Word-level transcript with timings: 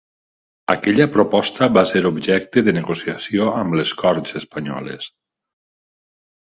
Aquella 0.75 1.05
proposta 1.17 1.67
va 1.75 1.83
ser 1.91 2.01
objecte 2.11 2.65
de 2.69 2.75
negociació 2.79 3.53
amb 3.61 3.79
les 3.83 3.95
Corts 4.03 4.37
espanyoles. 4.43 5.15